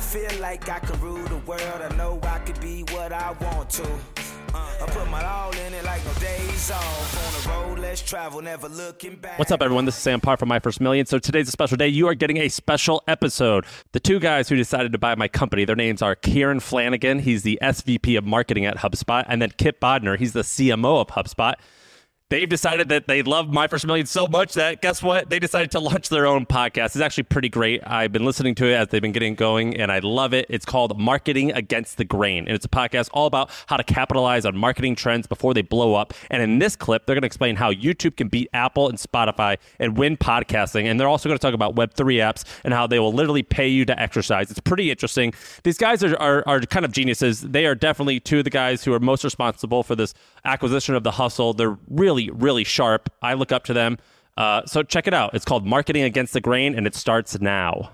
I 0.00 0.02
feel 0.02 0.40
like 0.40 0.66
I 0.66 0.78
could 0.78 0.98
rule 1.02 1.22
the 1.28 1.36
world. 1.36 1.62
I 1.62 1.94
know 1.94 2.18
I 2.22 2.38
could 2.38 2.58
be 2.58 2.84
what 2.84 3.12
I 3.12 3.32
want 3.32 3.68
to. 3.68 3.84
Uh, 3.84 4.56
I 4.80 4.86
put 4.86 5.06
my 5.10 5.22
all 5.22 5.52
in 5.52 5.74
it 5.74 5.84
like 5.84 6.02
no 6.06 6.14
days 6.14 6.70
off. 6.70 7.18
On 7.18 7.42
the 7.42 7.68
road, 7.68 7.78
let's 7.80 8.00
travel, 8.00 8.40
never 8.40 8.66
looking 8.66 9.16
back. 9.16 9.38
What's 9.38 9.50
up, 9.50 9.60
everyone? 9.60 9.84
This 9.84 9.98
is 9.98 10.02
Sam 10.02 10.18
Parr 10.18 10.38
from 10.38 10.48
My 10.48 10.58
First 10.58 10.80
Million. 10.80 11.04
So 11.04 11.18
today's 11.18 11.48
a 11.48 11.50
special 11.50 11.76
day. 11.76 11.88
You 11.88 12.08
are 12.08 12.14
getting 12.14 12.38
a 12.38 12.48
special 12.48 13.02
episode. 13.06 13.66
The 13.92 14.00
two 14.00 14.20
guys 14.20 14.48
who 14.48 14.56
decided 14.56 14.92
to 14.92 14.98
buy 14.98 15.14
my 15.16 15.28
company, 15.28 15.66
their 15.66 15.76
names 15.76 16.00
are 16.00 16.14
Kieran 16.14 16.60
Flanagan. 16.60 17.18
He's 17.18 17.42
the 17.42 17.58
SVP 17.60 18.16
of 18.16 18.24
Marketing 18.24 18.64
at 18.64 18.78
HubSpot, 18.78 19.26
and 19.28 19.42
then 19.42 19.50
Kipp 19.58 19.80
Bodnar. 19.80 20.18
He's 20.18 20.32
the 20.32 20.40
CMO 20.40 21.02
of 21.02 21.08
HubSpot 21.08 21.56
they've 22.30 22.48
decided 22.48 22.88
that 22.88 23.06
they 23.06 23.22
love 23.22 23.52
My 23.52 23.66
First 23.66 23.86
Million 23.86 24.06
so 24.06 24.26
much 24.26 24.54
that 24.54 24.80
guess 24.80 25.02
what? 25.02 25.28
They 25.28 25.38
decided 25.38 25.72
to 25.72 25.80
launch 25.80 26.08
their 26.08 26.26
own 26.26 26.46
podcast. 26.46 26.86
It's 26.86 27.00
actually 27.00 27.24
pretty 27.24 27.48
great. 27.48 27.82
I've 27.86 28.12
been 28.12 28.24
listening 28.24 28.54
to 28.56 28.66
it 28.66 28.74
as 28.74 28.88
they've 28.88 29.02
been 29.02 29.12
getting 29.12 29.34
going, 29.34 29.76
and 29.76 29.92
I 29.92 29.98
love 29.98 30.32
it. 30.32 30.46
It's 30.48 30.64
called 30.64 30.98
Marketing 30.98 31.52
Against 31.52 31.98
the 31.98 32.04
Grain, 32.04 32.46
and 32.46 32.54
it's 32.54 32.64
a 32.64 32.68
podcast 32.68 33.10
all 33.12 33.26
about 33.26 33.50
how 33.66 33.76
to 33.76 33.84
capitalize 33.84 34.46
on 34.46 34.56
marketing 34.56 34.94
trends 34.94 35.26
before 35.26 35.52
they 35.54 35.62
blow 35.62 35.94
up. 35.94 36.14
And 36.30 36.42
in 36.42 36.58
this 36.60 36.76
clip, 36.76 37.04
they're 37.04 37.14
going 37.14 37.22
to 37.22 37.26
explain 37.26 37.56
how 37.56 37.72
YouTube 37.72 38.16
can 38.16 38.28
beat 38.28 38.48
Apple 38.52 38.88
and 38.88 38.96
Spotify 38.96 39.58
and 39.78 39.98
win 39.98 40.16
podcasting. 40.16 40.84
And 40.84 40.98
they're 40.98 41.08
also 41.08 41.28
going 41.28 41.38
to 41.38 41.42
talk 41.42 41.54
about 41.54 41.74
Web3 41.74 42.16
apps 42.16 42.44
and 42.64 42.72
how 42.72 42.86
they 42.86 43.00
will 43.00 43.12
literally 43.12 43.42
pay 43.42 43.68
you 43.68 43.84
to 43.86 44.00
exercise. 44.00 44.50
It's 44.50 44.60
pretty 44.60 44.90
interesting. 44.90 45.34
These 45.64 45.78
guys 45.78 46.04
are, 46.04 46.16
are, 46.18 46.44
are 46.46 46.60
kind 46.60 46.84
of 46.84 46.92
geniuses. 46.92 47.40
They 47.40 47.66
are 47.66 47.74
definitely 47.74 48.20
two 48.20 48.38
of 48.38 48.44
the 48.44 48.50
guys 48.50 48.84
who 48.84 48.92
are 48.92 49.00
most 49.00 49.24
responsible 49.24 49.82
for 49.82 49.96
this 49.96 50.14
acquisition 50.44 50.94
of 50.94 51.02
the 51.02 51.12
hustle. 51.12 51.52
They're 51.52 51.76
really, 51.88 52.19
really 52.28 52.64
sharp. 52.64 53.08
I 53.22 53.32
look 53.32 53.52
up 53.52 53.64
to 53.64 53.72
them. 53.72 53.96
Uh, 54.36 54.66
so 54.66 54.82
check 54.82 55.06
it 55.06 55.14
out. 55.14 55.34
It's 55.34 55.44
called 55.44 55.66
Marketing 55.66 56.02
Against 56.02 56.34
the 56.34 56.40
Grain, 56.40 56.74
and 56.74 56.86
it 56.86 56.94
starts 56.94 57.40
now. 57.40 57.92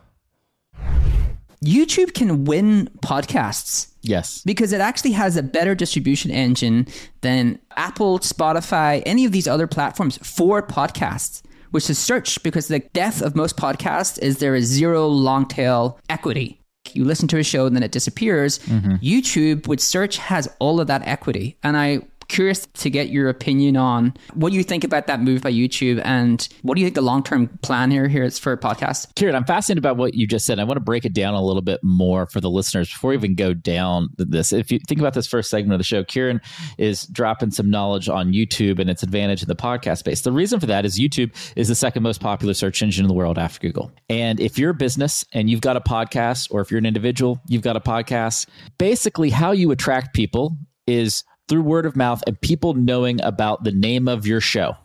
YouTube 1.65 2.15
can 2.15 2.45
win 2.45 2.89
podcasts. 3.03 3.93
Yes. 4.03 4.43
Because 4.45 4.73
it 4.73 4.81
actually 4.81 5.13
has 5.13 5.37
a 5.37 5.43
better 5.43 5.75
distribution 5.75 6.31
engine 6.31 6.87
than 7.23 7.59
Apple, 7.77 8.21
Spotify, 8.21 9.03
any 9.05 9.25
of 9.25 9.33
these 9.33 9.49
other 9.49 9.67
platforms 9.67 10.19
for 10.19 10.63
podcasts, 10.63 11.43
which 11.71 11.91
is 11.91 11.99
search. 11.99 12.43
Because 12.43 12.69
the 12.69 12.81
death 12.81 13.23
of 13.23 13.35
most 13.35 13.57
podcasts 13.57 14.19
is 14.21 14.39
there 14.39 14.55
is 14.55 14.67
zero 14.67 15.07
long 15.09 15.47
tail 15.47 15.99
equity. 16.09 16.61
You 16.93 17.05
listen 17.05 17.27
to 17.29 17.39
a 17.39 17.43
show 17.43 17.67
and 17.67 17.75
then 17.75 17.83
it 17.83 17.91
disappears. 17.91 18.61
Mm-hmm. 18.61 18.97
YouTube 18.97 19.67
with 19.67 19.81
search 19.81 20.19
has 20.19 20.49
all 20.61 20.81
of 20.81 20.87
that 20.87 21.03
equity. 21.05 21.59
And 21.65 21.77
I 21.77 22.03
curious 22.29 22.67
to 22.67 22.91
get 22.91 23.09
your 23.09 23.29
opinion 23.29 23.77
on 23.77 24.15
what 24.35 24.53
you 24.53 24.63
think 24.63 24.85
about 24.85 25.07
that 25.07 25.21
move 25.21 25.43
by 25.43 25.53
YouTube 25.53 26.01
and 26.05 26.49
what 26.63 26.75
do 26.75 26.81
you 26.81 26.87
think 26.87 26.95
the 26.95 27.03
long 27.03 27.23
term 27.23 27.49
plan 27.63 27.91
here 27.91 28.09
here 28.09 28.25
is 28.25 28.39
for 28.39 28.53
a 28.53 28.59
podcast? 28.59 29.15
Kieran, 29.15 29.35
I'm 29.35 29.45
fascinated 29.45 29.79
about 29.79 29.97
what 29.97 30.15
you 30.15 30.27
just 30.27 30.47
said. 30.47 30.59
I 30.59 30.65
want 30.65 30.77
to 30.77 30.81
break 30.81 31.05
it 31.05 31.13
down 31.13 31.35
a 31.35 31.43
little 31.43 31.63
bit 31.63 31.81
more 31.83 32.27
for 32.27 32.41
the 32.41 32.51
listeners 32.51 32.89
before 32.89 33.11
we 33.11 33.17
even 33.17 33.35
go 33.35 33.55
down 33.55 34.09
this. 34.17 34.53
If 34.53 34.71
you 34.71 34.79
think 34.87 35.01
about 35.01 35.15
this 35.15 35.27
first 35.27 35.51
segment 35.51 35.75
of 35.75 35.79
the 35.79 35.85
show, 35.85 36.05
Kieran 36.05 36.41
is 36.79 37.07
dropping 37.07 37.51
some 37.51 37.71
knowledge 37.71 38.09
on 38.09 38.33
YouTube 38.33 38.79
and 38.79 38.91
its 38.91 39.03
advantage 39.03 39.43
in 39.43 39.49
the 39.49 39.57
podcast 39.57 39.99
space. 39.99 40.23
The 40.23 40.33
reason 40.33 40.61
for 40.61 40.67
that 40.67 40.85
is 40.85 40.99
YouTube 40.99 41.33
is 41.57 41.69
the 41.69 41.75
second 41.75 42.03
most 42.03 42.21
popular 42.21 42.55
search 42.55 42.83
engine 42.83 43.05
in 43.05 43.09
the 43.09 43.15
world 43.15 43.39
after 43.39 43.61
Google. 43.61 43.93
And 44.09 44.41
if 44.41 44.59
you're 44.59 44.71
a 44.71 44.75
business 44.75 45.25
and 45.33 45.49
you've 45.49 45.61
got 45.61 45.77
a 45.77 45.81
podcast, 45.81 46.49
or 46.51 46.61
if 46.61 46.71
you're 46.71 46.79
an 46.79 46.87
individual, 46.87 47.41
you've 47.49 47.63
got 47.63 47.77
a 47.77 47.81
podcast, 47.81 48.47
basically 48.79 49.31
how 49.31 49.53
you 49.53 49.71
attract 49.71 50.15
people 50.15 50.57
is 50.87 51.25
through 51.49 51.63
word 51.63 51.87
of 51.87 51.97
mouth 51.97 52.23
and 52.27 52.41
people 52.41 52.75
knowing 52.75 53.21
about 53.23 53.65
the 53.65 53.73
name 53.73 54.09
of 54.09 54.27
your 54.27 54.41
show 54.41 54.77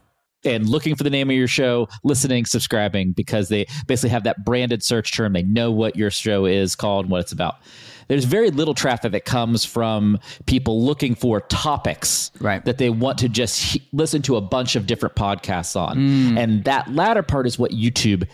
and 0.44 0.68
looking 0.68 0.96
for 0.96 1.04
the 1.04 1.10
name 1.10 1.30
of 1.30 1.36
your 1.36 1.48
show, 1.48 1.88
listening, 2.04 2.46
subscribing, 2.46 3.12
because 3.12 3.50
they 3.50 3.66
basically 3.88 4.10
have 4.10 4.24
that 4.24 4.44
branded 4.44 4.84
search 4.84 5.14
term. 5.14 5.34
They 5.34 5.44
know 5.44 5.72
what 5.72 5.96
your 5.96 6.10
show 6.10 6.46
is 6.46 6.76
called 6.76 7.06
and 7.06 7.12
what 7.12 7.22
it's 7.22 7.32
about 7.32 7.58
there's 8.12 8.26
very 8.26 8.52
little 8.52 8.74
traffic 8.74 9.14
that 9.14 9.24
comes 9.24 9.64
from 9.64 10.20
people 10.46 10.84
looking 10.84 11.16
for 11.16 11.40
topics 11.40 12.30
right. 12.42 12.66
that 12.66 12.78
they 12.78 12.90
want 12.90 13.18
to 13.20 13.30
just 13.30 13.62
he- 13.62 13.88
listen 13.94 14.22
to 14.24 14.36
a 14.36 14.42
bunch 14.42 14.76
of 14.76 14.86
different 14.86 15.16
podcasts 15.16 15.80
on. 15.80 15.98
Mm. 15.98 16.38
And 16.38 16.64
that 16.66 16.94
latter 16.94 17.24
part 17.24 17.48
is 17.48 17.58
what 17.58 17.72
YouTube 17.72 18.28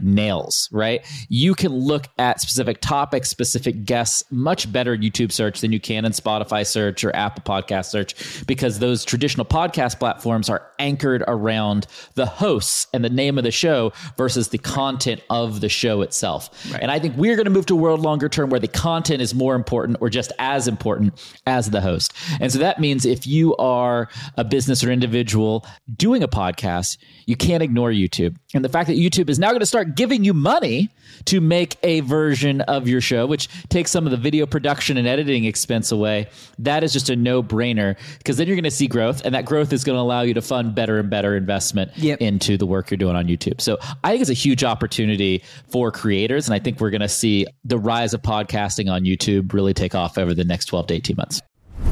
nails, 0.00 0.68
right? 0.70 1.02
You 1.30 1.54
can 1.54 1.72
look 1.72 2.08
at 2.18 2.42
specific 2.42 2.82
topics, 2.82 3.30
specific 3.30 3.86
guests, 3.86 4.22
much 4.30 4.70
better 4.70 4.94
YouTube 4.94 5.32
search 5.32 5.62
than 5.62 5.72
you 5.72 5.80
can 5.80 6.04
in 6.04 6.12
Spotify 6.12 6.66
search 6.66 7.02
or 7.02 7.16
Apple 7.16 7.42
podcast 7.42 7.86
search 7.86 8.46
because 8.46 8.80
those 8.80 9.02
traditional 9.02 9.46
podcast 9.46 9.98
platforms 9.98 10.50
are 10.50 10.70
anchored 10.78 11.24
around 11.26 11.86
the 12.16 12.26
hosts 12.26 12.86
and 12.92 13.02
the 13.02 13.08
name 13.08 13.38
of 13.38 13.44
the 13.44 13.50
show 13.50 13.94
versus 14.18 14.48
the 14.48 14.58
content 14.58 15.22
of 15.30 15.62
the 15.62 15.70
show 15.70 16.02
itself. 16.02 16.50
Right. 16.70 16.82
And 16.82 16.90
I 16.90 16.98
think 16.98 17.16
we're 17.16 17.36
going 17.36 17.46
to 17.46 17.50
move 17.50 17.64
to 17.66 17.74
a 17.74 17.78
world 17.78 18.00
longer 18.00 18.28
term 18.28 18.50
where 18.50 18.60
the 18.60 18.68
content 18.68 19.21
is 19.22 19.34
more 19.34 19.54
important 19.54 19.96
or 20.00 20.10
just 20.10 20.32
as 20.38 20.68
important 20.68 21.14
as 21.46 21.70
the 21.70 21.80
host. 21.80 22.12
And 22.40 22.52
so 22.52 22.58
that 22.58 22.80
means 22.80 23.06
if 23.06 23.26
you 23.26 23.56
are 23.56 24.08
a 24.36 24.44
business 24.44 24.84
or 24.84 24.90
individual 24.90 25.64
doing 25.96 26.22
a 26.22 26.28
podcast, 26.28 26.98
you 27.26 27.36
can't 27.36 27.62
ignore 27.62 27.90
YouTube. 27.90 28.36
And 28.54 28.64
the 28.64 28.68
fact 28.68 28.88
that 28.88 28.96
YouTube 28.96 29.30
is 29.30 29.38
now 29.38 29.48
going 29.48 29.60
to 29.60 29.66
start 29.66 29.94
giving 29.94 30.24
you 30.24 30.34
money 30.34 30.90
to 31.26 31.40
make 31.40 31.76
a 31.82 32.00
version 32.00 32.60
of 32.62 32.88
your 32.88 33.00
show, 33.00 33.26
which 33.26 33.48
takes 33.68 33.90
some 33.90 34.06
of 34.06 34.10
the 34.10 34.16
video 34.16 34.44
production 34.44 34.96
and 34.96 35.06
editing 35.06 35.44
expense 35.44 35.92
away, 35.92 36.28
that 36.58 36.84
is 36.84 36.92
just 36.92 37.08
a 37.08 37.16
no 37.16 37.42
brainer 37.42 37.96
because 38.18 38.36
then 38.36 38.46
you're 38.46 38.56
going 38.56 38.64
to 38.64 38.70
see 38.70 38.86
growth 38.86 39.22
and 39.24 39.34
that 39.34 39.44
growth 39.44 39.72
is 39.72 39.84
going 39.84 39.96
to 39.96 40.00
allow 40.00 40.22
you 40.22 40.34
to 40.34 40.42
fund 40.42 40.74
better 40.74 40.98
and 40.98 41.08
better 41.08 41.36
investment 41.36 41.90
yep. 41.96 42.20
into 42.20 42.56
the 42.56 42.66
work 42.66 42.90
you're 42.90 42.98
doing 42.98 43.16
on 43.16 43.26
YouTube. 43.26 43.60
So 43.60 43.78
I 44.04 44.10
think 44.10 44.20
it's 44.20 44.30
a 44.30 44.34
huge 44.34 44.64
opportunity 44.64 45.42
for 45.70 45.90
creators. 45.90 46.46
And 46.46 46.54
I 46.54 46.58
think 46.58 46.80
we're 46.80 46.90
going 46.90 47.00
to 47.00 47.08
see 47.08 47.46
the 47.64 47.78
rise 47.78 48.14
of 48.14 48.22
podcasting 48.22 48.90
on 48.90 49.01
YouTube 49.04 49.52
really 49.52 49.74
take 49.74 49.94
off 49.94 50.18
over 50.18 50.34
the 50.34 50.44
next 50.44 50.66
12 50.66 50.88
to 50.88 50.94
18 50.94 51.16
months. 51.16 51.40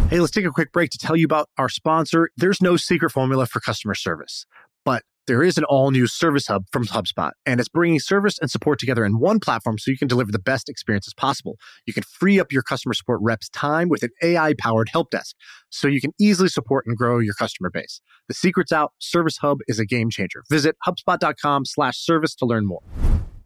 Hey, 0.09 0.21
let's 0.21 0.33
take 0.33 0.45
a 0.45 0.51
quick 0.51 0.73
break 0.73 0.91
to 0.91 0.99
tell 0.99 1.17
you 1.17 1.25
about 1.25 1.49
our 1.59 1.69
sponsor. 1.69 2.31
There's 2.37 2.61
no 2.61 2.77
secret 2.77 3.11
formula 3.11 3.47
for 3.47 3.61
customer 3.61 3.95
service, 3.95 4.45
but 4.85 5.05
there 5.27 5.45
is 5.45 5.57
an 5.57 5.65
all 5.65 5.93
new 5.93 6.09
service 6.09 6.49
hub 6.49 6.65
from 6.73 6.87
HubSpot, 6.87 7.31
and 7.47 7.61
it's 7.61 7.69
bringing 7.69 8.01
service 8.01 8.37
and 8.41 8.51
support 8.51 8.81
together 8.81 9.05
in 9.05 9.21
one 9.21 9.39
platform 9.39 9.79
so 9.79 9.91
you 9.91 9.97
can 9.97 10.09
deliver 10.09 10.33
the 10.33 10.41
best 10.41 10.69
experiences 10.69 11.15
possible. 11.15 11.57
You 11.87 11.93
can 11.93 12.03
free 12.03 12.41
up 12.41 12.51
your 12.51 12.63
customer 12.63 12.95
support 12.95 13.21
reps' 13.23 13.49
time 13.51 13.89
with 13.89 14.03
an 14.03 14.11
AI 14.23 14.55
powered 14.59 14.89
help 14.89 15.11
desk 15.11 15.37
so 15.69 15.87
you 15.87 16.01
can 16.01 16.13
easily 16.19 16.49
support 16.49 16.87
and 16.87 16.97
grow 16.97 17.21
your 17.21 17.35
customer 17.35 17.71
base. 17.71 18.01
The 18.27 18.35
secret's 18.35 18.73
out. 18.73 18.93
Service 18.99 19.39
Hub 19.39 19.59
is 19.69 19.79
a 19.79 19.87
game 19.87 20.11
changer. 20.11 20.43
Visit 20.51 20.77
HubSpot.com 20.85 21.65
slash 21.65 21.99
service 21.99 22.35
to 22.35 22.45
learn 22.45 22.67
more. 22.67 22.83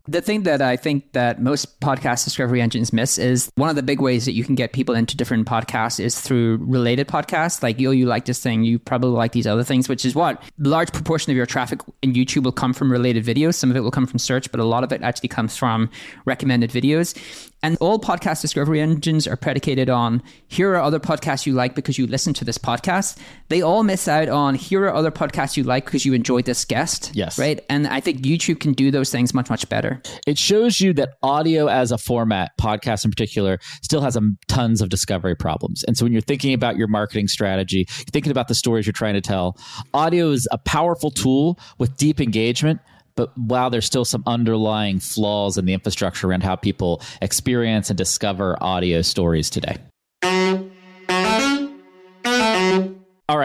The 0.06 0.20
thing 0.20 0.42
that 0.42 0.60
I 0.60 0.76
think 0.76 1.12
that 1.12 1.41
most 1.41 1.81
podcast 1.81 2.25
discovery 2.25 2.60
engines 2.60 2.92
miss 2.92 3.16
is 3.16 3.50
one 3.54 3.70
of 3.70 3.76
the 3.76 3.82
big 3.82 4.03
ways 4.03 4.26
that 4.26 4.32
you 4.32 4.44
can 4.44 4.54
get 4.54 4.75
people 4.75 4.94
into 4.94 5.16
different 5.16 5.48
podcasts 5.48 5.98
is 5.98 6.20
through 6.20 6.59
related 6.59 7.09
podcasts. 7.09 7.62
Like, 7.62 7.81
yo, 7.81 7.91
you 7.91 8.04
like 8.04 8.26
this 8.26 8.38
thing, 8.38 8.65
you 8.65 8.78
probably 8.78 9.12
like 9.12 9.32
these 9.32 9.47
other 9.47 9.65
things, 9.65 9.88
which 9.88 10.04
is 10.04 10.15
what 10.15 10.42
large 10.59 10.92
proportion 10.92 11.31
of 11.31 11.38
your 11.38 11.47
traffic 11.47 11.81
in 12.03 12.12
YouTube 12.12 12.42
will 12.42 12.53
come 12.53 12.75
from 12.75 12.92
related 12.92 13.25
videos. 13.25 13.54
Some 13.54 13.70
of 13.70 13.76
it 13.76 13.81
will 13.81 13.91
come 13.91 14.06
from 14.06 14.19
search, 14.19 14.50
but 14.50 14.60
a 14.60 14.65
lot 14.65 14.84
of 14.84 14.92
it 14.92 15.00
actually 15.00 15.31
comes 15.31 15.56
from 15.56 15.88
recommended 16.26 16.71
videos. 16.71 17.16
And 17.65 17.79
all 17.81 17.99
podcast 17.99 18.43
discovery 18.43 18.83
engines 18.83 19.27
are 19.27 19.39
predicated 19.39 19.89
on 19.89 20.23
here 20.49 20.73
are 20.75 20.83
other 20.83 21.01
podcasts 21.01 21.47
you 21.47 21.55
like 21.55 21.75
because 21.75 21.97
you 21.97 22.07
listen 22.07 22.35
to 22.35 22.45
this 22.45 22.59
podcast. 22.59 23.17
They 23.49 23.63
all 23.63 23.85
miss 23.85 24.07
out 24.07 24.29
on 24.29 24.55
here 24.55 24.85
are 24.85 24.93
other 24.93 25.11
podcasts 25.11 25.57
you 25.57 25.65
like 25.65 25.87
because 25.87 26.05
you 26.05 26.13
enjoyed 26.13 26.45
this 26.45 26.63
guest. 26.67 27.13
Yes. 27.15 27.39
Right. 27.39 27.65
And 27.71 27.87
I 27.87 28.01
think 28.01 28.21
YouTube 28.21 28.61
can 28.61 28.75
do 28.75 28.91
those 28.91 29.11
things 29.11 29.33
much, 29.33 29.49
much 29.49 29.67
better. 29.71 30.03
It 30.27 30.37
shows 30.37 30.79
you 30.83 30.93
that 30.93 31.15
audio 31.23 31.69
as 31.69 31.91
a 31.91 31.97
format, 31.97 32.53
podcast 32.61 33.07
in 33.07 33.11
particular, 33.11 33.59
still 33.81 34.03
has 34.03 34.15
a, 34.15 34.21
tons 34.47 34.83
of 34.83 34.91
discovery 34.91 35.35
problems. 35.35 35.85
And 35.85 35.97
so 35.97 36.05
when 36.05 36.13
you're 36.13 36.21
thinking 36.21 36.53
about 36.53 36.77
your 36.77 36.89
marketing 36.89 37.29
strategy, 37.29 37.87
thinking 37.89 38.31
about 38.31 38.49
the 38.49 38.55
stories 38.55 38.85
you're 38.85 38.93
trying 38.93 39.15
to 39.15 39.23
tell, 39.23 39.57
audio 39.95 40.33
is 40.33 40.47
a 40.53 40.59
powerful 40.59 41.11
tool 41.11 41.59
with 41.79 41.97
deep 41.97 42.21
engagement 42.21 42.81
but 43.17 43.37
while 43.39 43.71
there's 43.71 43.87
still 43.87 44.05
some 44.05 44.23
underlying 44.27 45.01
flaws 45.01 45.59
in 45.59 45.65
the 45.65 45.72
infrastructure 45.72 46.28
around 46.28 46.43
how 46.43 46.57
people 46.57 47.01
experience 47.22 47.91
and 47.91 47.97
discover 47.97 48.57
audio 48.63 49.03
stories 49.03 49.51
today. 49.51 49.77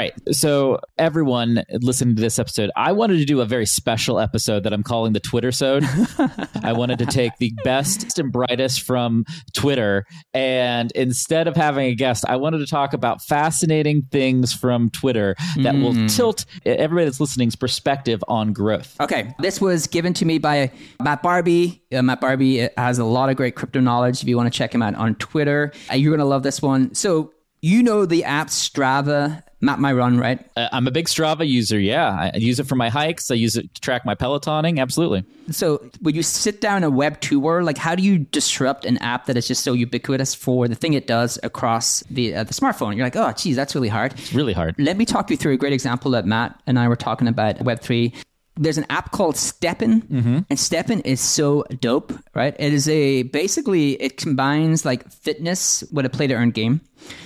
Right. 0.09 0.35
So, 0.35 0.79
everyone 0.97 1.63
listening 1.71 2.15
to 2.15 2.21
this 2.21 2.39
episode, 2.39 2.71
I 2.75 2.91
wanted 2.91 3.17
to 3.17 3.25
do 3.25 3.41
a 3.41 3.45
very 3.45 3.65
special 3.65 4.19
episode 4.19 4.63
that 4.63 4.73
I'm 4.73 4.83
calling 4.83 5.13
the 5.13 5.19
Twitter 5.19 5.51
Sode. 5.51 5.83
I 6.63 6.73
wanted 6.73 7.00
to 7.00 7.06
take 7.06 7.38
the 7.38 7.53
best 7.63 8.17
and 8.19 8.31
brightest 8.31 8.81
from 8.81 9.25
Twitter. 9.53 10.06
And 10.33 10.91
instead 10.94 11.47
of 11.47 11.56
having 11.56 11.85
a 11.88 11.95
guest, 11.95 12.25
I 12.27 12.35
wanted 12.35 12.59
to 12.59 12.67
talk 12.67 12.94
about 12.94 13.21
fascinating 13.21 14.03
things 14.11 14.53
from 14.53 14.89
Twitter 14.89 15.35
that 15.57 15.75
mm. 15.75 15.81
will 15.81 16.07
tilt 16.07 16.45
everybody 16.65 17.05
that's 17.05 17.19
listening's 17.19 17.55
perspective 17.55 18.23
on 18.27 18.53
growth. 18.53 18.95
Okay. 19.00 19.33
This 19.39 19.62
was 19.62 19.88
given 19.88 20.13
to 20.15 20.25
me 20.25 20.38
by 20.38 20.71
Matt 21.01 21.23
Barbie. 21.23 21.83
Uh, 21.94 22.01
Matt 22.01 22.21
Barbie 22.21 22.69
has 22.77 23.00
a 23.00 23.05
lot 23.05 23.29
of 23.29 23.35
great 23.35 23.55
crypto 23.55 23.79
knowledge. 23.79 24.21
If 24.21 24.27
you 24.27 24.38
want 24.38 24.51
to 24.51 24.57
check 24.57 24.73
him 24.73 24.81
out 24.81 24.95
on 24.95 25.15
Twitter, 25.15 25.73
uh, 25.91 25.95
you're 25.95 26.12
going 26.12 26.19
to 26.19 26.25
love 26.25 26.44
this 26.44 26.62
one. 26.62 26.94
So, 26.94 27.33
you 27.62 27.83
know 27.83 28.05
the 28.05 28.23
app 28.23 28.47
Strava 28.47 29.44
Map 29.61 29.79
My 29.79 29.91
Run, 29.91 30.17
right? 30.17 30.39
Uh, 30.56 30.69
I'm 30.71 30.88
a 30.88 30.91
big 30.91 31.07
Strava 31.07 31.47
user. 31.47 31.79
Yeah, 31.79 32.31
I 32.33 32.38
use 32.38 32.59
it 32.59 32.67
for 32.67 32.75
my 32.75 32.89
hikes. 32.89 33.29
I 33.29 33.35
use 33.35 33.56
it 33.56 33.73
to 33.75 33.81
track 33.81 34.06
my 34.06 34.15
pelotoning. 34.15 34.79
Absolutely. 34.79 35.23
So, 35.51 35.83
when 36.01 36.15
you 36.15 36.23
sit 36.23 36.61
down 36.61 36.83
a 36.83 36.89
Web 36.89 37.19
tour, 37.19 37.63
like 37.63 37.77
how 37.77 37.95
do 37.95 38.03
you 38.03 38.19
disrupt 38.19 38.85
an 38.85 38.97
app 39.00 39.25
that 39.25 39.35
is 39.38 39.47
just 39.47 39.63
so 39.63 39.73
ubiquitous 39.73 40.33
for 40.33 40.67
the 40.67 40.75
thing 40.75 40.94
it 40.94 41.07
does 41.07 41.39
across 41.44 42.01
the 42.09 42.35
uh, 42.35 42.44
the 42.44 42.53
smartphone? 42.53 42.95
You're 42.95 43.06
like, 43.06 43.15
oh, 43.15 43.31
geez, 43.33 43.56
that's 43.56 43.75
really 43.75 43.89
hard. 43.89 44.13
It's 44.13 44.33
really 44.33 44.53
hard. 44.53 44.75
Let 44.77 44.97
me 44.97 45.06
talk 45.06 45.29
you 45.29 45.38
through 45.38 45.53
a 45.53 45.57
great 45.57 45.73
example 45.73 46.12
that 46.12 46.25
Matt 46.25 46.59
and 46.65 46.79
I 46.79 46.88
were 46.88 46.95
talking 46.95 47.27
about 47.27 47.62
Web 47.62 47.81
three 47.81 48.13
there's 48.59 48.77
an 48.77 48.85
app 48.89 49.11
called 49.11 49.35
STEPN, 49.35 50.03
mm-hmm. 50.03 50.39
and 50.50 50.59
STEPN 50.59 51.01
is 51.06 51.21
so 51.21 51.63
dope, 51.79 52.11
right? 52.35 52.53
It 52.59 52.73
is 52.73 52.89
a 52.89 53.23
basically 53.23 53.94
it 54.01 54.17
combines 54.17 54.83
like 54.83 55.09
fitness 55.09 55.83
with 55.94 56.06
a 56.06 56.09
play 56.09 56.27
to 56.27 56.33
earn 56.33 56.51
game. 56.51 56.81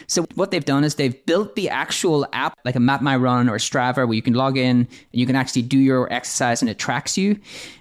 So 0.06 0.28
what 0.36 0.52
they've 0.52 0.64
done 0.64 0.84
is 0.84 0.96
they've 0.96 1.26
built 1.26 1.56
the 1.56 1.70
actual 1.70 2.28
app 2.34 2.56
like 2.64 2.76
a 2.76 2.80
Map 2.80 3.02
My 3.02 3.18
Run 3.18 3.50
or 3.50 3.58
Strava 3.58 4.08
where 4.08 4.14
you 4.14 4.22
can 4.22 4.36
log 4.36 4.58
in 4.58 4.78
and 4.78 4.88
you 5.12 5.26
can 5.26 5.36
actually 5.36 5.64
do 5.64 5.80
your 5.80 6.12
exercise 6.14 6.62
and 6.62 6.70
it 6.70 6.78
tracks 6.78 7.18
you. 7.18 7.40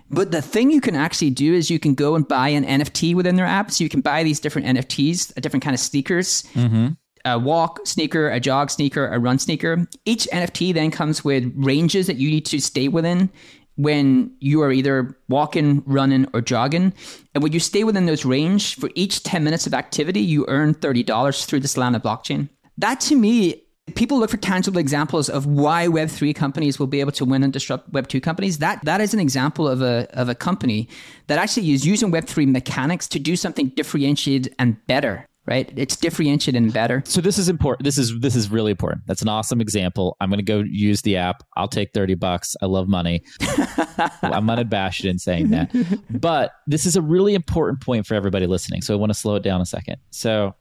But 0.09 0.31
the 0.31 0.41
thing 0.41 0.71
you 0.71 0.81
can 0.81 0.95
actually 0.95 1.31
do 1.31 1.53
is 1.53 1.71
you 1.71 1.79
can 1.79 1.95
go 1.95 2.15
and 2.15 2.27
buy 2.27 2.49
an 2.49 2.65
NFT 2.65 3.15
within 3.15 3.37
their 3.37 3.47
app. 3.47 3.71
So 3.71 3.85
you 3.85 3.91
can 3.91 4.01
buy 4.01 4.23
these 4.23 4.41
different 4.41 4.67
NFTs, 4.69 5.35
different 5.41 5.63
kind 5.63 5.75
of 5.75 5.81
sneakers. 5.81 6.43
Mm-hmm 6.55 6.95
a 7.25 7.39
walk 7.39 7.81
sneaker, 7.87 8.29
a 8.29 8.41
jog 8.41 8.71
sneaker, 8.71 9.09
a 9.09 9.19
run 9.19 9.39
sneaker. 9.39 9.87
Each 10.05 10.27
NFT 10.33 10.75
then 10.75 10.91
comes 10.91 11.25
with 11.25 11.53
ranges 11.57 12.07
that 12.07 12.17
you 12.17 12.31
need 12.31 12.47
to 12.47 12.61
stay 12.61 12.89
within 12.89 13.31
when 13.77 14.35
you 14.41 14.63
are 14.63 14.73
either 14.73 15.17
walking, 15.29 15.83
running, 15.87 16.27
or 16.35 16.41
jogging. 16.41 16.93
And 17.35 17.43
when 17.43 17.53
you 17.53 17.61
stay 17.61 17.85
within 17.85 18.07
those 18.07 18.25
range, 18.25 18.77
for 18.77 18.91
each 18.95 19.23
10 19.23 19.43
minutes 19.43 19.67
of 19.67 19.75
activity, 19.75 20.21
you 20.21 20.45
earn 20.49 20.75
$30 20.75 21.47
through 21.47 21.61
the 21.61 21.69
Solana 21.69 22.01
blockchain. 22.01 22.49
That 22.77 23.01
to 23.01 23.17
me, 23.17 23.63
people 23.95 24.19
look 24.19 24.31
for 24.31 24.37
tangible 24.37 24.79
examples 24.79 25.29
of 25.29 25.47
why 25.47 25.87
Web3 25.87 26.35
companies 26.35 26.79
will 26.79 26.87
be 26.87 27.01
able 27.01 27.13
to 27.13 27.25
win 27.25 27.43
and 27.43 27.53
disrupt 27.53 27.91
Web2 27.93 28.23
companies. 28.23 28.59
That 28.59 28.85
that 28.85 29.01
is 29.01 29.13
an 29.15 29.21
example 29.21 29.67
of 29.69 29.83
a 29.83 30.07
of 30.13 30.29
a 30.29 30.35
company 30.35 30.89
that 31.27 31.39
actually 31.39 31.71
is 31.73 31.87
using 31.87 32.13
Web3 32.13 32.51
mechanics 32.51 33.09
to 33.09 33.19
do 33.19 33.37
something 33.37 33.69
differentiated 33.69 34.55
and 34.59 34.85
better 34.87 35.27
right? 35.47 35.73
It's 35.77 35.97
differentiated 35.97 36.61
and 36.61 36.73
better. 36.73 37.03
So 37.05 37.21
this 37.21 37.39
is 37.39 37.49
important. 37.49 37.85
This 37.85 37.99
is 37.99 38.19
this 38.21 38.37
is 38.37 38.51
really 38.51 38.71
important. 38.71 39.03
That's 39.07 39.23
an 39.23 39.29
awesome 39.29 39.61
example. 39.61 40.17
I'm 40.21 40.29
going 40.29 40.39
to 40.39 40.45
go 40.45 40.63
use 40.67 41.03
the 41.03 41.17
app. 41.17 41.43
I'll 41.57 41.69
take 41.69 41.93
30 41.93 42.15
bucks. 42.15 42.57
I 42.63 42.67
love 42.67 42.89
money. 42.89 43.23
I'm 44.23 44.49
unabashed 44.49 45.05
in 45.05 45.19
saying 45.19 45.51
that. 45.51 45.75
But 46.11 46.53
this 46.67 46.87
is 46.87 46.97
a 46.97 47.03
really 47.03 47.35
important 47.35 47.81
point 47.81 48.07
for 48.07 48.15
everybody 48.15 48.47
listening. 48.47 48.83
So 48.83 48.95
I 48.95 48.97
want 48.97 49.11
to 49.11 49.19
slow 49.19 49.35
it 49.37 49.43
down 49.43 49.61
a 49.61 49.67
second. 49.67 49.97
So 50.11 50.55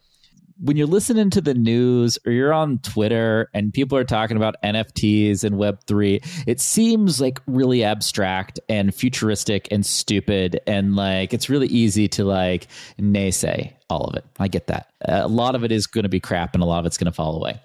when 0.61 0.77
you're 0.77 0.87
listening 0.87 1.31
to 1.31 1.41
the 1.41 1.55
news 1.55 2.19
or 2.25 2.31
you're 2.31 2.53
on 2.53 2.77
Twitter 2.79 3.49
and 3.53 3.73
people 3.73 3.97
are 3.97 4.03
talking 4.03 4.37
about 4.37 4.55
NFTs 4.63 5.43
and 5.43 5.55
Web3, 5.55 6.45
it 6.45 6.59
seems 6.59 7.19
like 7.19 7.39
really 7.47 7.83
abstract 7.83 8.59
and 8.69 8.93
futuristic 8.93 9.67
and 9.71 9.83
stupid. 9.83 10.59
And 10.67 10.95
like 10.95 11.33
it's 11.33 11.49
really 11.49 11.67
easy 11.67 12.07
to 12.09 12.25
like 12.25 12.67
naysay 12.99 13.73
all 13.89 14.05
of 14.05 14.15
it. 14.15 14.23
I 14.39 14.47
get 14.47 14.67
that. 14.67 14.91
A 15.01 15.27
lot 15.27 15.55
of 15.55 15.63
it 15.63 15.71
is 15.71 15.87
going 15.87 16.03
to 16.03 16.09
be 16.09 16.19
crap 16.19 16.53
and 16.53 16.61
a 16.61 16.67
lot 16.67 16.79
of 16.79 16.85
it's 16.85 16.97
going 16.97 17.11
to 17.11 17.15
fall 17.15 17.35
away. 17.35 17.59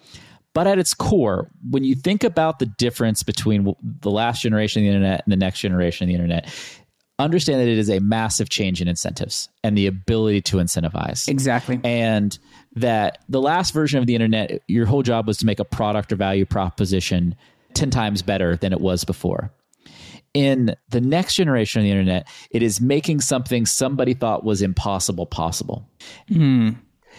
But 0.54 0.66
at 0.66 0.78
its 0.78 0.94
core, 0.94 1.50
when 1.68 1.84
you 1.84 1.94
think 1.94 2.24
about 2.24 2.60
the 2.60 2.66
difference 2.66 3.22
between 3.22 3.76
the 4.00 4.10
last 4.10 4.40
generation 4.40 4.80
of 4.80 4.84
the 4.84 4.88
internet 4.88 5.22
and 5.26 5.30
the 5.30 5.36
next 5.36 5.60
generation 5.60 6.04
of 6.04 6.08
the 6.08 6.14
internet, 6.14 6.50
understand 7.18 7.60
that 7.60 7.68
it 7.68 7.78
is 7.78 7.88
a 7.88 7.98
massive 8.00 8.48
change 8.48 8.82
in 8.82 8.88
incentives 8.88 9.48
and 9.64 9.76
the 9.76 9.86
ability 9.86 10.42
to 10.42 10.56
incentivize. 10.58 11.28
Exactly. 11.28 11.80
And 11.82 12.38
that 12.74 13.18
the 13.28 13.40
last 13.40 13.72
version 13.72 13.98
of 13.98 14.06
the 14.06 14.14
internet, 14.14 14.62
your 14.68 14.86
whole 14.86 15.02
job 15.02 15.26
was 15.26 15.38
to 15.38 15.46
make 15.46 15.58
a 15.58 15.64
product 15.64 16.12
or 16.12 16.16
value 16.16 16.44
proposition 16.44 17.34
10 17.74 17.90
times 17.90 18.22
better 18.22 18.56
than 18.56 18.72
it 18.72 18.80
was 18.80 19.04
before. 19.04 19.50
In 20.34 20.76
the 20.90 21.00
next 21.00 21.34
generation 21.34 21.80
of 21.80 21.84
the 21.84 21.90
internet, 21.90 22.28
it 22.50 22.62
is 22.62 22.80
making 22.80 23.20
something 23.20 23.64
somebody 23.64 24.12
thought 24.12 24.44
was 24.44 24.60
impossible 24.60 25.24
possible. 25.24 25.88
Mm. 26.30 26.76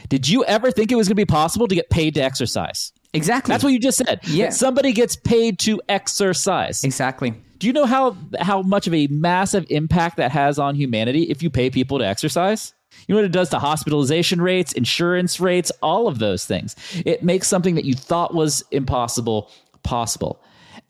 Did 0.10 0.30
you 0.30 0.46
ever 0.46 0.70
think 0.70 0.92
it 0.92 0.96
was 0.96 1.08
going 1.08 1.16
to 1.16 1.22
be 1.22 1.26
possible 1.26 1.68
to 1.68 1.74
get 1.74 1.90
paid 1.90 2.14
to 2.16 2.22
exercise? 2.22 2.94
Exactly. 3.14 3.52
That's 3.52 3.64
what 3.64 3.74
you 3.74 3.80
just 3.80 3.98
said. 3.98 4.20
Yeah. 4.28 4.52
Somebody 4.52 4.94
gets 4.94 5.16
paid 5.16 5.58
to 5.60 5.82
exercise. 5.90 6.84
Exactly. 6.84 7.34
Do 7.58 7.68
you 7.68 7.74
know 7.74 7.86
how 7.86 8.16
how 8.40 8.62
much 8.62 8.88
of 8.88 8.94
a 8.94 9.08
massive 9.08 9.66
impact 9.70 10.18
that 10.18 10.32
has 10.32 10.60
on 10.60 10.76
humanity 10.76 11.24
if 11.24 11.42
you 11.42 11.50
pay 11.50 11.70
people 11.70 12.00
to 12.00 12.06
exercise? 12.06 12.74
You 13.08 13.14
know 13.14 13.22
what 13.22 13.26
it 13.26 13.32
does 13.32 13.50
to 13.50 13.60
hospitalization 13.60 14.42
rates, 14.42 14.74
insurance 14.74 15.40
rates, 15.40 15.72
all 15.82 16.08
of 16.08 16.20
those 16.20 16.46
things. 16.46 16.76
It 17.06 17.24
makes 17.24 17.48
something 17.48 17.76
that 17.76 17.86
you 17.86 17.94
thought 17.94 18.34
was 18.34 18.64
impossible 18.72 19.52
possible. 19.84 20.42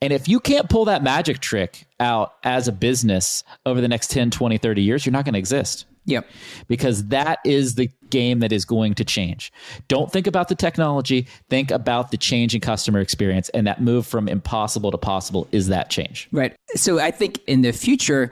And 0.02 0.14
if 0.14 0.28
you 0.28 0.40
can't 0.40 0.70
pull 0.70 0.86
that 0.86 1.04
magic 1.04 1.40
trick 1.40 1.88
out 2.00 2.34
as 2.44 2.68
a 2.68 2.72
business 2.72 3.44
over 3.66 3.82
the 3.82 3.88
next 3.88 4.12
10, 4.12 4.30
20, 4.30 4.58
30 4.58 4.82
years, 4.82 5.06
you're 5.06 5.14
not 5.14 5.26
going 5.26 5.34
to 5.34 5.40
exist. 5.40 5.86
Yep. 6.08 6.28
Because 6.68 7.06
that 7.08 7.40
is 7.46 7.76
the 7.76 7.92
game 8.10 8.40
that 8.40 8.52
is 8.52 8.66
going 8.66 8.96
to 8.96 9.06
change. 9.06 9.52
Don't 9.88 10.12
think 10.12 10.26
about 10.26 10.48
the 10.48 10.56
technology, 10.56 11.28
think 11.50 11.70
about 11.70 12.12
the 12.12 12.18
change 12.18 12.56
in 12.56 12.62
customer 12.62 13.00
experience. 13.00 13.50
And 13.50 13.68
that 13.68 13.82
move 13.82 14.08
from 14.08 14.28
impossible 14.28 14.90
to 14.92 14.98
possible 14.98 15.48
is 15.52 15.68
that 15.68 15.90
change. 15.90 16.28
Right. 16.32 16.56
So 16.76 17.00
I 17.00 17.12
think 17.12 17.40
in 17.46 17.62
the 17.62 17.74
future, 17.74 18.32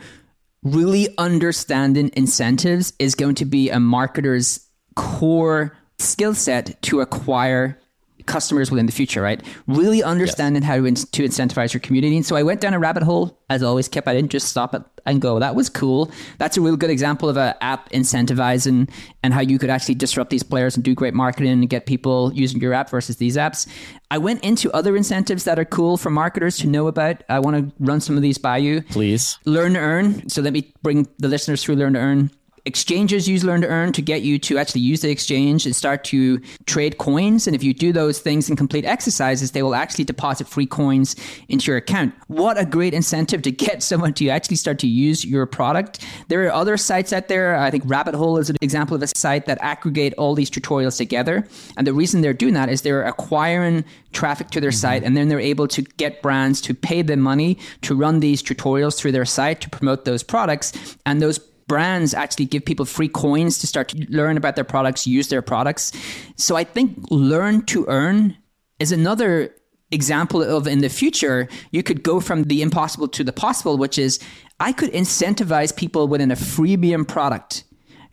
really 0.64 1.10
understanding 1.18 2.10
incentives 2.16 2.94
is 2.98 3.14
going 3.14 3.36
to 3.36 3.46
be 3.46 3.70
a 3.70 3.78
marketer's 3.78 4.66
core 4.96 5.78
skill 6.00 6.34
set 6.34 6.82
to 6.84 7.02
acquire 7.02 7.80
customers 8.26 8.72
within 8.72 8.86
the 8.86 8.92
future, 8.92 9.22
right? 9.22 9.42
Really 9.68 10.04
understanding 10.04 10.64
yes. 10.64 10.70
how 10.70 10.78
to, 10.78 10.86
in- 10.86 10.96
to 10.96 11.24
incentivize 11.24 11.74
your 11.74 11.82
community. 11.82 12.16
And 12.16 12.26
so 12.26 12.36
I 12.36 12.44
went 12.44 12.62
down 12.62 12.74
a 12.74 12.80
rabbit 12.80 13.04
hole, 13.04 13.40
as 13.50 13.64
always, 13.64 13.88
Kipp. 13.88 14.08
I 14.08 14.14
didn't 14.14 14.32
just 14.32 14.50
stop 14.50 14.74
it 14.74 14.82
and 15.06 15.22
go, 15.22 15.40
that 15.40 15.56
was 15.56 15.70
cool. 15.70 16.12
That's 16.40 16.58
a 16.58 16.62
real 16.62 16.78
good 16.78 16.90
example 16.90 17.30
of 17.30 17.38
an 17.38 17.54
app 17.62 17.90
incentivizing 17.92 18.90
and 19.24 19.34
how 19.34 19.42
you 19.42 19.60
could 19.60 19.70
actually 19.70 19.96
disrupt 19.96 20.32
these 20.32 20.44
players 20.44 20.76
and 20.76 20.84
do 20.84 20.96
great 20.96 21.14
marketing 21.14 21.52
and 21.52 21.70
get 21.70 21.86
people 21.86 22.32
using 22.34 22.60
your 22.60 22.74
app 22.74 22.90
versus 22.90 23.18
these 23.18 23.38
apps. 23.38 23.68
I 24.10 24.18
went 24.18 24.44
into 24.44 24.72
other 24.72 24.96
incentives 24.96 25.44
that 25.44 25.60
are 25.60 25.66
cool 25.66 25.98
for 25.98 26.10
marketers 26.10 26.58
to 26.60 26.68
know 26.68 26.88
about. 26.88 27.24
I 27.30 27.40
want 27.40 27.56
to 27.58 27.76
run 27.80 28.02
some 28.02 28.16
of 28.16 28.24
these 28.24 28.38
by 28.38 28.58
you. 28.58 28.82
Please. 28.82 29.38
Learn 29.46 29.74
to 29.74 29.80
earn. 29.80 30.28
So 30.30 30.42
let 30.42 30.54
me 30.54 30.74
bring 30.82 31.08
the 31.20 31.28
listeners 31.28 31.64
through 31.64 31.76
Learn 31.76 31.94
to 31.94 32.00
Earn 32.00 32.32
exchanges 32.66 33.28
use 33.28 33.44
learn 33.44 33.62
to 33.62 33.68
earn 33.68 33.92
to 33.94 34.02
get 34.02 34.24
you 34.24 34.40
to 34.40 34.58
actually 34.58 34.82
use 34.82 35.02
the 35.02 35.10
exchange 35.10 35.66
and 35.66 35.76
start 35.76 36.04
to 36.06 36.40
trade 36.66 36.98
coins. 36.98 37.46
And 37.48 37.56
if 37.56 37.64
you 37.64 37.74
do 37.74 37.94
those 37.94 38.20
things 38.20 38.50
and 38.50 38.58
complete 38.58 38.86
exercises, 38.86 39.52
they 39.52 39.62
will 39.62 39.76
actually 39.76 40.04
deposit 40.06 40.48
free 40.48 40.66
coins 40.66 41.16
into 41.48 41.72
your 41.72 41.78
account. 41.78 42.14
What 42.28 42.58
a 42.58 42.66
great 42.66 42.94
incentive 42.94 43.44
to 43.44 43.52
get 43.52 43.84
someone 43.96 44.14
to 44.16 44.30
actually 44.30 44.56
start 44.58 44.80
to 44.80 44.88
use 44.88 45.24
your 45.24 45.46
product. 45.46 46.06
There 46.28 46.46
are 46.46 46.52
other 46.52 46.78
sites 46.78 47.14
out 47.14 47.28
there. 47.28 47.56
I 47.56 47.70
think 47.70 47.84
Rabbit 47.86 48.16
Hole 48.16 48.38
is 48.38 48.50
an 48.50 48.58
example 48.62 48.96
of 48.96 49.04
a 49.04 49.08
site 49.08 49.46
that 49.46 49.60
aggregate 49.62 50.14
all 50.18 50.34
these 50.34 50.50
tutorials 50.50 50.98
together. 50.98 51.48
And 51.78 51.86
the 51.86 51.94
reason 51.94 52.22
they're 52.22 52.34
doing 52.34 52.56
that 52.56 52.70
is 52.70 52.82
they're 52.82 53.04
acquiring 53.04 53.86
traffic 54.12 54.50
to 54.50 54.62
their 54.62 54.72
mm-hmm. 54.72 54.78
site 54.78 55.04
and 55.04 55.16
then 55.16 55.28
they're 55.28 55.40
able 55.40 55.68
to 55.68 55.82
get 55.82 56.22
brands 56.22 56.62
to 56.62 56.74
pay 56.74 57.02
them 57.02 57.20
money 57.20 57.58
to 57.82 57.96
run 57.96 58.22
these 58.22 58.42
tutorials 58.42 58.98
through 58.98 59.12
their 59.12 59.26
site 59.26 59.62
to 59.62 59.70
promote 59.70 60.06
those 60.06 60.24
products. 60.24 60.98
And 61.06 61.22
those 61.22 61.40
brands 61.68 62.14
actually 62.14 62.46
give 62.46 62.64
people 62.64 62.86
free 62.86 63.08
coins 63.08 63.58
to 63.60 63.68
start 63.68 63.90
to 63.90 64.06
learn 64.10 64.38
about 64.38 64.56
their 64.56 64.64
products, 64.64 65.08
use 65.08 65.30
their 65.30 65.42
products. 65.42 65.92
So 66.36 66.56
I 66.56 66.64
think 66.64 66.98
learn 67.10 67.66
to 67.68 67.86
earn 67.88 68.38
is 68.80 68.92
another 68.92 69.56
example 69.92 70.44
of 70.44 70.68
in 70.68 70.80
the 70.80 70.90
future, 70.90 71.48
you 71.72 71.84
could 71.84 72.04
go 72.04 72.20
from 72.20 72.44
the 72.44 72.62
impossible 72.62 73.08
to 73.10 73.24
the 73.24 73.34
possible, 73.34 73.78
which 73.78 73.98
is 73.98 74.20
I 74.60 74.72
could 74.72 74.92
incentivize 74.92 75.76
people 75.76 76.08
within 76.08 76.32
a 76.32 76.36
freemium 76.36 77.08
product 77.08 77.64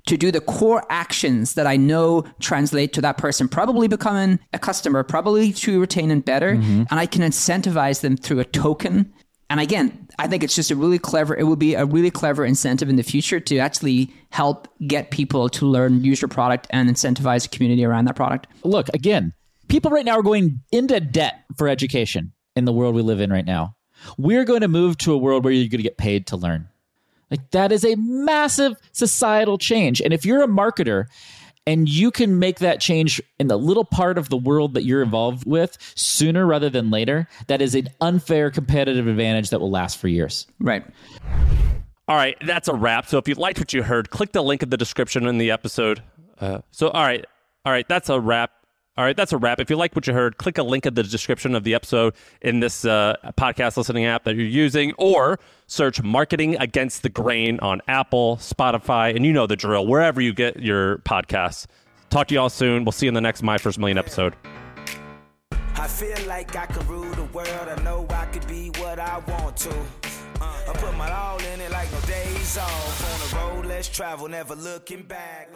to 0.06 0.16
do 0.16 0.32
the 0.32 0.40
core 0.40 0.84
actions 0.90 1.54
that 1.54 1.66
I 1.66 1.76
know 1.76 2.24
translate 2.40 2.92
to 2.94 3.00
that 3.02 3.18
person 3.18 3.48
probably 3.48 3.86
becoming 3.86 4.40
a 4.52 4.58
customer, 4.58 5.02
probably 5.04 5.52
to 5.52 5.80
retaining 5.80 6.20
better. 6.20 6.56
Mm-hmm. 6.56 6.84
And 6.90 7.00
I 7.00 7.06
can 7.06 7.22
incentivize 7.22 8.00
them 8.00 8.16
through 8.16 8.40
a 8.40 8.44
token 8.44 9.12
and 9.52 9.60
again, 9.60 10.08
I 10.18 10.28
think 10.28 10.42
it's 10.42 10.54
just 10.54 10.70
a 10.70 10.76
really 10.76 10.98
clever, 10.98 11.36
it 11.36 11.42
would 11.42 11.58
be 11.58 11.74
a 11.74 11.84
really 11.84 12.10
clever 12.10 12.42
incentive 12.42 12.88
in 12.88 12.96
the 12.96 13.02
future 13.02 13.38
to 13.38 13.58
actually 13.58 14.10
help 14.30 14.66
get 14.86 15.10
people 15.10 15.50
to 15.50 15.66
learn, 15.66 16.02
use 16.02 16.22
your 16.22 16.30
product, 16.30 16.66
and 16.70 16.88
incentivize 16.88 17.42
the 17.42 17.54
community 17.54 17.84
around 17.84 18.06
that 18.06 18.16
product. 18.16 18.46
Look, 18.64 18.88
again, 18.94 19.34
people 19.68 19.90
right 19.90 20.06
now 20.06 20.18
are 20.18 20.22
going 20.22 20.60
into 20.72 20.98
debt 21.00 21.44
for 21.58 21.68
education 21.68 22.32
in 22.56 22.64
the 22.64 22.72
world 22.72 22.94
we 22.94 23.02
live 23.02 23.20
in 23.20 23.30
right 23.30 23.44
now. 23.44 23.76
We're 24.16 24.44
going 24.46 24.62
to 24.62 24.68
move 24.68 24.96
to 24.98 25.12
a 25.12 25.18
world 25.18 25.44
where 25.44 25.52
you're 25.52 25.68
going 25.68 25.80
to 25.80 25.82
get 25.82 25.98
paid 25.98 26.28
to 26.28 26.38
learn. 26.38 26.68
Like 27.30 27.50
that 27.50 27.72
is 27.72 27.84
a 27.84 27.94
massive 27.96 28.78
societal 28.92 29.58
change. 29.58 30.00
And 30.00 30.14
if 30.14 30.24
you're 30.24 30.42
a 30.42 30.48
marketer 30.48 31.04
and 31.66 31.88
you 31.88 32.10
can 32.10 32.38
make 32.38 32.58
that 32.58 32.80
change 32.80 33.20
in 33.38 33.46
the 33.46 33.56
little 33.56 33.84
part 33.84 34.18
of 34.18 34.28
the 34.28 34.36
world 34.36 34.74
that 34.74 34.84
you're 34.84 35.02
involved 35.02 35.46
with 35.46 35.78
sooner 35.94 36.46
rather 36.46 36.68
than 36.68 36.90
later, 36.90 37.28
that 37.46 37.62
is 37.62 37.74
an 37.74 37.88
unfair 38.00 38.50
competitive 38.50 39.06
advantage 39.06 39.50
that 39.50 39.60
will 39.60 39.70
last 39.70 39.98
for 39.98 40.08
years. 40.08 40.46
Right. 40.58 40.84
All 42.08 42.16
right, 42.16 42.36
that's 42.44 42.68
a 42.68 42.74
wrap. 42.74 43.06
So 43.06 43.18
if 43.18 43.28
you 43.28 43.34
liked 43.34 43.58
what 43.58 43.72
you 43.72 43.82
heard, 43.82 44.10
click 44.10 44.32
the 44.32 44.42
link 44.42 44.62
in 44.62 44.70
the 44.70 44.76
description 44.76 45.26
in 45.26 45.38
the 45.38 45.50
episode. 45.50 46.02
Uh, 46.38 46.58
so 46.72 46.88
all 46.88 47.04
right, 47.04 47.24
all 47.64 47.72
right, 47.72 47.88
that's 47.88 48.08
a 48.08 48.18
wrap. 48.18 48.50
All 48.94 49.04
right, 49.04 49.16
that's 49.16 49.32
a 49.32 49.38
wrap. 49.38 49.58
If 49.58 49.70
you 49.70 49.76
like 49.76 49.96
what 49.96 50.06
you 50.06 50.12
heard, 50.12 50.36
click 50.36 50.58
a 50.58 50.62
link 50.62 50.84
in 50.84 50.92
the 50.92 51.02
description 51.02 51.54
of 51.54 51.64
the 51.64 51.72
episode 51.72 52.12
in 52.42 52.60
this 52.60 52.84
uh, 52.84 53.16
podcast 53.38 53.78
listening 53.78 54.04
app 54.04 54.24
that 54.24 54.36
you're 54.36 54.44
using, 54.44 54.92
or 54.98 55.38
search 55.66 56.02
Marketing 56.02 56.56
Against 56.56 57.02
the 57.02 57.08
Grain 57.08 57.58
on 57.60 57.80
Apple, 57.88 58.36
Spotify, 58.36 59.16
and 59.16 59.24
you 59.24 59.32
know 59.32 59.46
the 59.46 59.56
drill, 59.56 59.86
wherever 59.86 60.20
you 60.20 60.34
get 60.34 60.60
your 60.60 60.98
podcasts. 60.98 61.66
Talk 62.10 62.28
to 62.28 62.34
you 62.34 62.40
all 62.40 62.50
soon. 62.50 62.84
We'll 62.84 62.92
see 62.92 63.06
you 63.06 63.08
in 63.08 63.14
the 63.14 63.22
next 63.22 63.42
My 63.42 63.56
First 63.56 63.78
Million 63.78 63.96
episode. 63.96 64.36
I 65.76 65.88
feel 65.88 66.26
like 66.26 66.54
I 66.54 66.66
could 66.66 66.86
rule 66.86 67.10
the 67.14 67.24
world. 67.24 67.48
I 67.48 67.82
know 67.82 68.06
I 68.10 68.26
could 68.26 68.46
be 68.46 68.68
what 68.76 68.98
I 68.98 69.20
want 69.26 69.56
to. 69.56 69.70
Uh, 70.38 70.64
I 70.68 70.72
put 70.74 70.94
my 70.98 71.10
all 71.10 71.38
in 71.38 71.62
it 71.62 71.70
like 71.70 71.90
no 71.90 72.00
days 72.00 72.58
off. 72.58 73.34
On 73.34 73.56
the 73.56 73.56
road, 73.56 73.66
let's 73.66 73.88
travel, 73.88 74.28
never 74.28 74.54
looking 74.54 75.02
back. 75.02 75.48